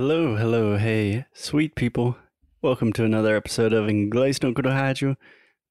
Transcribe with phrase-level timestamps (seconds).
[0.00, 2.16] Hello, hello, hey, sweet people.
[2.62, 5.16] Welcome to another episode of Inglês no Rádio.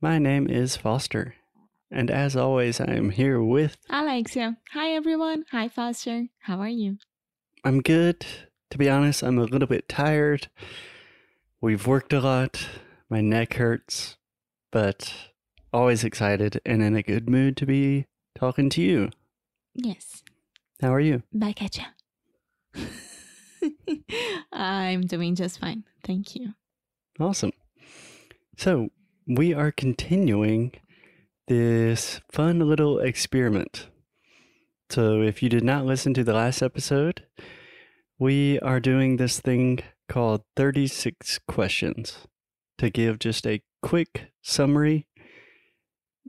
[0.01, 1.35] My name is Foster,
[1.89, 3.77] and as always, I am here with.
[3.89, 4.57] Alexia.
[4.73, 5.45] Hi, everyone.
[5.51, 6.25] Hi, Foster.
[6.39, 6.97] How are you?
[7.63, 8.25] I'm good.
[8.71, 10.49] To be honest, I'm a little bit tired.
[11.61, 12.67] We've worked a lot.
[13.09, 14.17] My neck hurts,
[14.71, 15.13] but
[15.71, 19.09] always excited and in a good mood to be talking to you.
[19.73, 20.21] Yes.
[20.81, 21.23] How are you?
[21.31, 21.85] Back at ya.
[24.51, 25.83] I'm doing just fine.
[26.03, 26.53] Thank you.
[27.19, 27.51] Awesome.
[28.57, 28.89] So,
[29.27, 30.71] we are continuing
[31.47, 33.87] this fun little experiment.
[34.89, 37.23] So, if you did not listen to the last episode,
[38.19, 42.19] we are doing this thing called 36 questions
[42.77, 45.07] to give just a quick summary.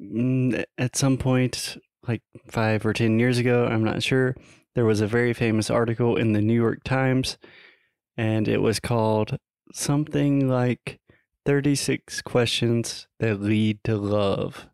[0.01, 1.77] Mm, At some point,
[2.07, 4.35] like five or 10 years ago, I'm not sure,
[4.75, 7.39] there was a very famous article in the New York Times,
[8.17, 9.39] and it was called
[9.73, 10.99] something like
[11.45, 14.69] 36 questions that lead to love.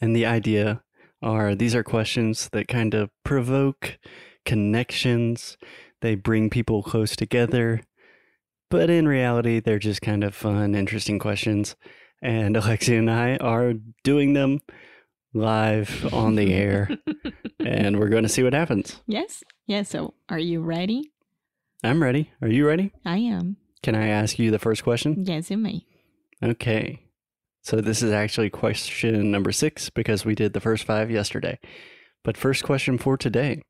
[0.00, 0.82] And the idea
[1.22, 3.98] are these are questions that kind of provoke
[4.44, 5.56] connections,
[6.00, 7.82] they bring people close together.
[8.70, 11.76] But in reality, they're just kind of fun, interesting questions.
[12.22, 14.60] And Alexia and I are doing them
[15.34, 16.90] live on the air,
[17.60, 19.00] and we're going to see what happens.
[19.06, 19.44] Yes.
[19.66, 19.90] Yes.
[19.90, 21.12] So, are you ready?
[21.84, 22.30] I'm ready.
[22.42, 22.92] Are you ready?
[23.04, 23.56] I am.
[23.82, 25.24] Can I ask you the first question?
[25.24, 25.86] Yes, you may.
[26.42, 27.08] Okay.
[27.62, 31.58] So this is actually question number six because we did the first five yesterday.
[32.24, 33.62] But first question for today.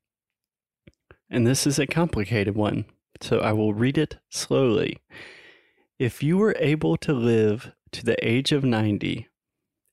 [1.29, 2.85] And this is a complicated one.
[3.21, 4.99] So I will read it slowly.
[5.99, 9.27] If you were able to live to the age of 90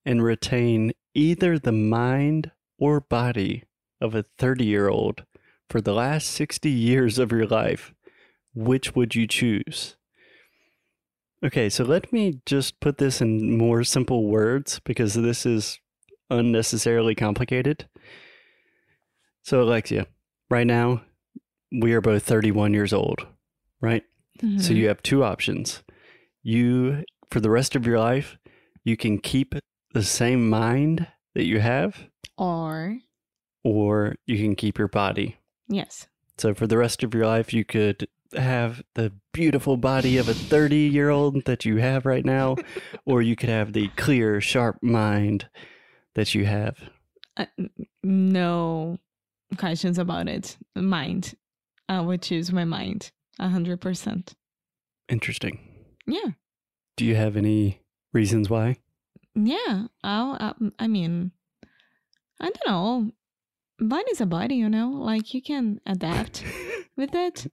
[0.05, 3.65] and retain either the mind or body
[4.01, 5.25] of a 30 year old
[5.69, 7.95] for the last 60 years of your life,
[8.55, 9.97] which would you choose?
[11.45, 15.79] Okay, so let me just put this in more simple words because this is
[16.31, 17.89] unnecessarily complicated.
[19.43, 20.07] So, Alexia,
[20.51, 21.03] right now,
[21.73, 23.27] we are both 31 years old,
[23.81, 24.03] right?
[24.41, 24.77] So, Mhm.
[24.77, 25.83] you have two options.
[26.43, 28.37] You, for the rest of your life,
[28.85, 29.55] you can keep
[29.97, 31.97] the same mind that you have,
[32.37, 32.99] or,
[33.65, 35.39] or you can keep your body.
[35.69, 36.07] yes.
[36.37, 40.35] So for the rest of your life, you could have the beautiful body of a
[40.35, 42.57] 30 year old that you have right now,
[43.07, 45.49] or you could have the clear, sharp mind
[46.15, 46.77] that you have.
[47.39, 47.47] Uh,
[48.03, 48.99] no
[49.57, 50.59] questions about it.
[50.75, 51.35] Mind.
[51.89, 53.13] I would choose my mind.
[53.39, 54.35] A hundred percent.
[55.09, 55.59] Interesting.
[56.07, 56.33] Yeah.
[56.99, 57.81] Do you have any
[58.13, 58.77] reasons why?
[59.37, 59.87] Yeah.
[60.03, 61.33] I'll, I, I mean,
[62.41, 63.11] I don't know.
[63.79, 64.91] Body's a body, you know?
[64.91, 66.43] Like you can adapt
[66.97, 67.53] with it.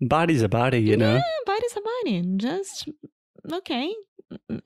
[0.00, 1.14] Body's a body, you know?
[1.14, 2.34] Yeah, body's a body.
[2.36, 2.88] Just
[3.50, 3.94] okay.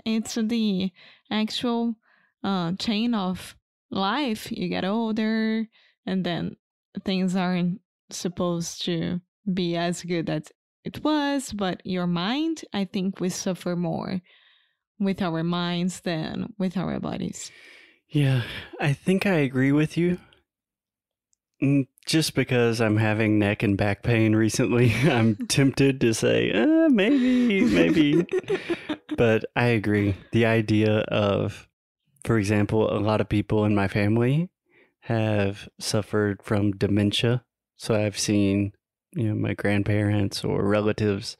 [0.04, 0.90] It's the
[1.30, 1.94] actual
[2.42, 3.56] uh, chain of
[3.90, 4.50] life.
[4.50, 5.68] You get older,
[6.06, 6.56] and then
[7.04, 7.80] things aren't
[8.10, 9.20] supposed to
[9.52, 10.44] be as good as
[10.84, 11.52] it was.
[11.52, 14.22] But your mind, I think, we suffer more
[15.00, 17.50] with our minds than with our bodies.
[18.08, 18.42] Yeah,
[18.80, 20.18] I think I agree with you.
[21.62, 26.88] Mm, Just because I'm having neck and back pain recently, I'm tempted to say, uh,
[26.88, 28.26] maybe, maybe.
[29.16, 30.16] but I agree.
[30.32, 31.68] The idea of,
[32.24, 34.50] for example, a lot of people in my family
[35.00, 37.44] have suffered from dementia.
[37.76, 38.72] So I've seen,
[39.14, 41.36] you know, my grandparents or relatives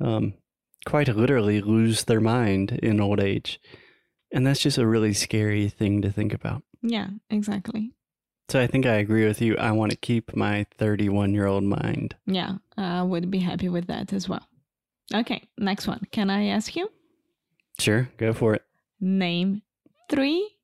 [0.00, 0.34] um,
[0.86, 3.60] quite literally lose their mind in old age.
[4.32, 6.62] And that's just a really scary thing to think about.
[6.82, 7.92] yeah, exactly.
[8.50, 9.56] So I think I agree with you.
[9.58, 12.16] I want to keep my 31 year old mind.
[12.26, 14.46] Yeah, I would be happy with that as well.
[15.14, 16.00] Okay, next one.
[16.12, 16.90] Can I ask you?
[17.78, 18.62] Sure, go for it.
[19.00, 19.62] Name
[20.10, 20.56] three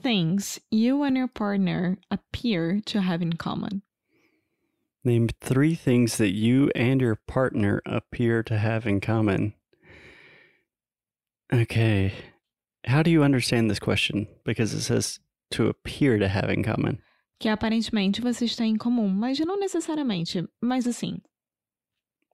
[0.00, 3.82] things you and your partner appear to have in common.
[5.04, 9.54] Name three things that you and your partner appear to have in common.
[11.52, 12.12] Okay.
[12.86, 14.26] How do you understand this question?
[14.44, 15.20] Because it says
[15.52, 16.98] to appear to have in common.
[17.38, 20.44] Que aparentemente vocês têm em comum, mas não necessariamente.
[20.60, 21.20] Mas assim,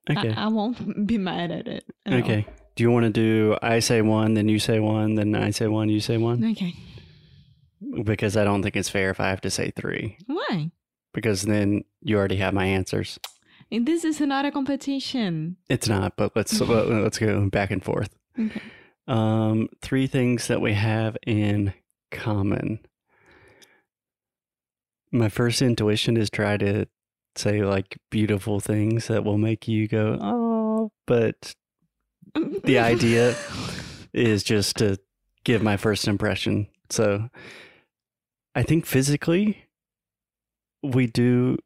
[0.08, 0.30] I- Okay.
[0.30, 1.84] I, won't be mad at it.
[2.06, 2.20] at all.
[2.20, 2.46] Okay.
[2.76, 5.66] Do you want to do I say one, then you say one, then I say
[5.66, 6.44] one, you say one?
[6.52, 6.72] Okay.
[8.04, 10.16] Because I don't think it's fair if I have to say three.
[10.26, 10.70] Why?
[11.12, 13.18] Because then you already have my answers.
[13.70, 15.56] And this is not a competition.
[15.68, 18.10] It's not, but let's let's go back and forth.
[18.38, 18.60] Okay.
[19.08, 21.72] Um, three things that we have in
[22.10, 22.80] common.
[25.10, 26.86] My first intuition is try to
[27.34, 31.54] say like beautiful things that will make you go, oh, but
[32.64, 33.34] the idea
[34.12, 34.98] is just to
[35.44, 36.66] give my first impression.
[36.90, 37.30] So
[38.54, 39.64] I think physically,
[40.82, 41.56] we do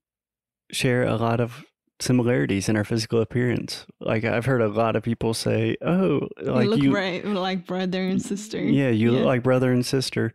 [0.70, 1.64] share a lot of
[2.02, 3.86] similarities in our physical appearance.
[4.00, 7.66] Like I've heard a lot of people say, "Oh, like you look you, right, like
[7.66, 8.60] brother and sister.
[8.62, 10.32] yeah, you look like brother and sister."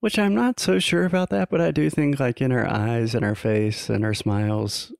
[0.00, 3.14] Which I'm not so sure about that, but I do think like in our eyes
[3.14, 4.94] and our face and our smiles,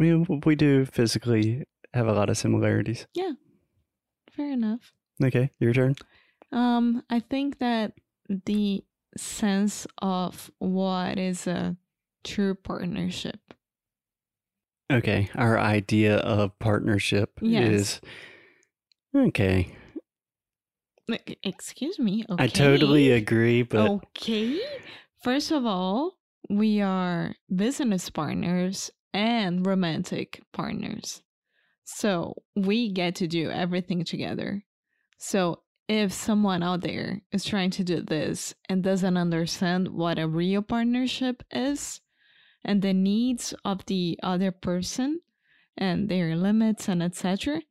[0.00, 3.06] I mean, we do physically have a lot of similarities.
[3.12, 3.32] Yeah.
[4.32, 4.92] Fair enough.
[5.22, 5.96] Okay, your turn.
[6.50, 7.92] Um, I think that
[8.28, 8.84] the
[9.18, 11.76] sense of what is a
[12.24, 13.40] true partnership.
[14.90, 17.72] Okay, our idea of partnership Yes.
[17.72, 18.00] is
[19.14, 19.74] okay.
[21.42, 22.24] Excuse me.
[22.28, 22.44] Okay.
[22.44, 24.60] I totally agree, but okay.
[25.22, 26.18] First of all,
[26.50, 31.22] we are business partners and romantic partners.
[31.84, 34.62] So we get to do everything together.
[35.18, 40.28] So if someone out there is trying to do this and doesn't understand what a
[40.28, 42.00] real partnership is
[42.68, 45.20] and the needs of the other person
[45.76, 47.62] and their limits and etc.,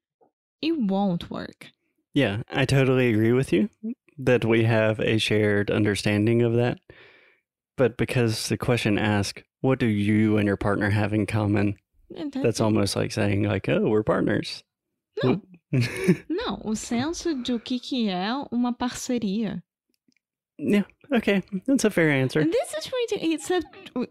[0.61, 1.67] it won't work.
[2.13, 3.69] yeah, I totally agree with you
[4.17, 6.79] that we have a shared understanding of that.
[7.77, 11.75] But because the question asks, what do you and your partner have in common?
[12.17, 14.63] And That's almost like saying like, oh, we're partners.
[15.23, 15.41] Não,
[16.29, 19.61] Não, o senso do que, que é uma parceria.
[20.57, 22.43] yeah, okay, that's a fair answer.
[22.43, 23.61] This is really, it's a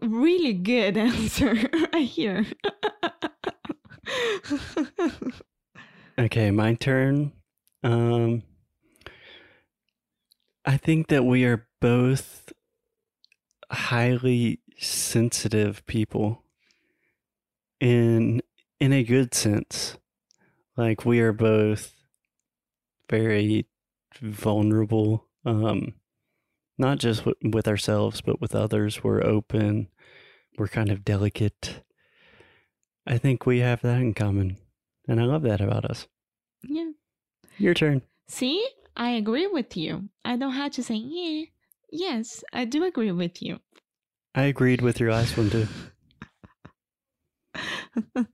[0.01, 1.55] really good answer
[1.93, 2.45] right here.
[6.19, 7.31] Okay, my turn.
[7.83, 8.41] Um
[10.65, 12.51] I think that we are both
[13.71, 16.41] highly sensitive people
[17.79, 18.41] in
[18.79, 19.97] in a good sense.
[20.75, 21.93] Like we are both
[23.09, 23.67] very
[24.19, 25.93] vulnerable um
[26.77, 29.03] not just with, with ourselves but with others.
[29.03, 29.87] We're open.
[30.57, 31.81] We're kind of delicate.
[33.05, 34.57] I think we have that in common.
[35.07, 36.07] And I love that about us.
[36.63, 36.91] yeah.
[37.57, 38.01] Your turn.
[38.27, 40.09] See, I agree with you.
[40.25, 41.45] I don't have to say, yeah.
[41.91, 43.59] Yes, I do agree with you.
[44.35, 45.67] I agreed with your last one too.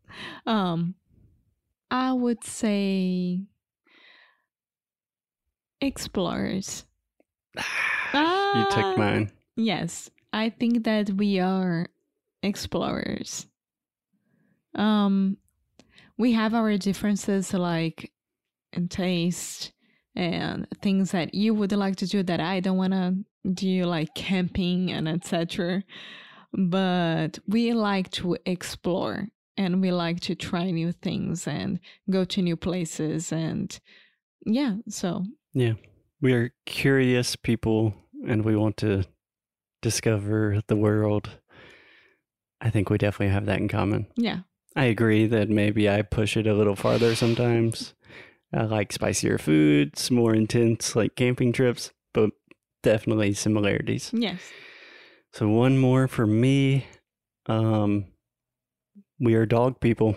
[0.46, 0.96] um,
[1.92, 3.42] I would say
[5.80, 6.86] explorers.
[7.56, 8.96] You took Ah.
[8.98, 9.32] mine.
[9.56, 11.88] Yes, I think that we are
[12.42, 13.48] explorers.
[14.76, 15.38] Um,
[16.18, 18.12] we have our differences, like
[18.74, 19.72] in taste
[20.16, 23.16] and things that you would like to do that I don't want to
[23.52, 25.84] do, like camping and etc.
[26.54, 29.28] But we like to explore
[29.58, 31.80] and we like to try new things and
[32.10, 33.80] go to new places and
[34.46, 34.78] yeah.
[34.90, 35.26] So
[36.24, 37.94] We are curious people
[38.26, 39.04] and we want to
[39.82, 41.32] discover the world.
[42.62, 44.08] I think we definitely have that in common.
[44.16, 44.40] yeah,
[44.74, 47.94] I agree that maybe I push it a little farther sometimes.
[48.54, 52.30] I like spicier foods, more intense like camping trips, but
[52.84, 54.10] definitely similarities.
[54.14, 54.40] yes.
[55.34, 56.86] So one more for me.
[57.48, 58.06] Um
[59.20, 60.16] we are dog people.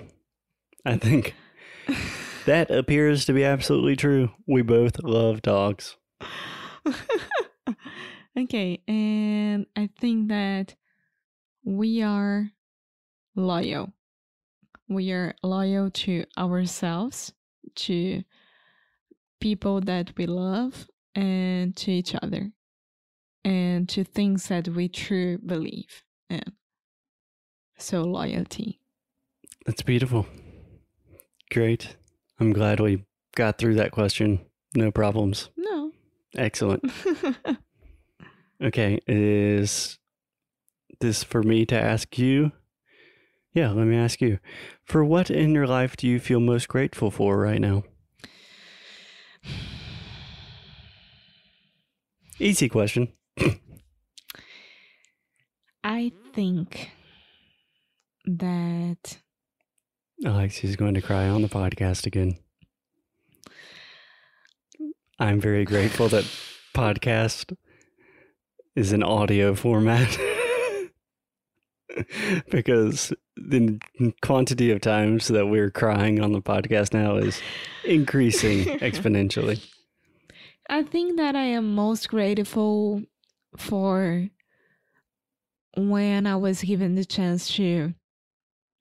[0.85, 1.35] I think
[2.47, 4.31] that appears to be absolutely true.
[4.47, 5.97] We both love dogs.
[8.38, 10.75] okay, and I think that
[11.65, 12.50] we are
[13.35, 13.93] loyal.
[14.88, 17.33] We are loyal to ourselves,
[17.75, 18.23] to
[19.41, 22.53] people that we love, and to each other,
[23.45, 26.43] and to things that we truly believe in.
[27.79, 28.81] So, loyalty.
[29.67, 30.26] That's beautiful.
[31.50, 31.97] Great.
[32.38, 34.40] I'm glad we got through that question.
[34.75, 35.50] No problems.
[35.57, 35.93] No.
[36.37, 36.85] Excellent.
[38.62, 39.99] Okay, is
[41.00, 42.52] this for me to ask you?
[43.52, 44.38] Yeah, let me ask you.
[44.85, 47.85] For what in your life do you feel most grateful for right now?
[52.38, 53.12] Easy question.
[55.85, 56.90] I think
[58.25, 59.19] that
[60.25, 62.38] Alexi's going to cry on the podcast again.
[65.18, 66.25] I'm very grateful that
[66.75, 67.54] podcast
[68.75, 70.18] is an audio format
[72.50, 73.78] because the
[74.23, 77.40] quantity of times that we're crying on the podcast now is
[77.85, 79.62] increasing exponentially.
[80.68, 83.02] I think that I am most grateful
[83.56, 84.28] for
[85.76, 87.94] when I was given the chance to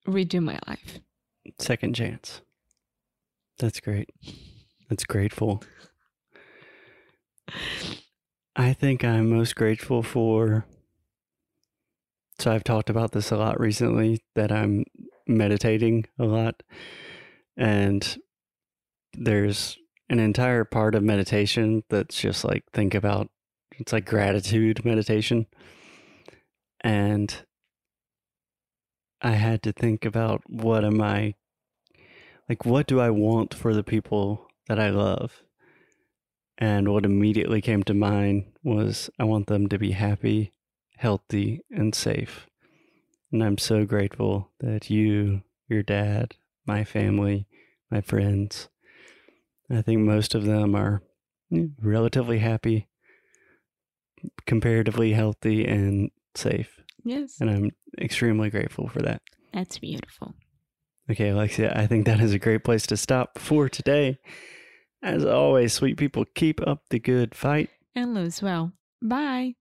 [0.07, 0.99] redo my life.
[1.59, 2.41] Second chance.
[3.59, 4.09] That's great.
[4.89, 5.63] That's grateful.
[8.55, 10.65] I think I'm most grateful for.
[12.39, 14.85] So I've talked about this a lot recently that I'm
[15.27, 16.63] meditating a lot.
[17.57, 18.17] And
[19.13, 19.77] there's
[20.09, 23.29] an entire part of meditation that's just like think about
[23.77, 25.47] it's like gratitude meditation.
[26.81, 27.35] And
[29.25, 31.33] I had to think about what am I
[32.47, 35.41] like what do I want for the people that I love?
[36.59, 40.53] And what immediately came to mind was I want them to be happy,
[40.97, 42.45] healthy, and safe.
[43.31, 46.35] And I'm so grateful that you, your dad,
[46.67, 47.47] my family,
[47.89, 48.69] my friends,
[49.71, 51.01] I think most of them are
[51.81, 52.89] relatively happy,
[54.45, 56.79] comparatively healthy, and safe.
[57.03, 57.37] Yes.
[57.41, 59.21] And I'm extremely grateful for that.
[59.53, 60.35] That's beautiful.
[61.09, 64.17] Okay, Alexia, I think that is a great place to stop for today.
[65.03, 68.73] As always, sweet people, keep up the good fight And lose well.
[69.01, 69.53] Bye.